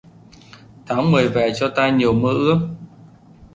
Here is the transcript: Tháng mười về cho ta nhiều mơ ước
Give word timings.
Tháng 0.85 1.11
mười 1.11 1.27
về 1.29 1.51
cho 1.55 1.71
ta 1.75 1.89
nhiều 1.89 2.13
mơ 2.13 2.29
ước 2.29 2.57